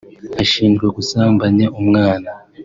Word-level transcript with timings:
Ashinjwa 0.41 0.87
gusambanya 0.97 1.65
umwana 1.79 2.29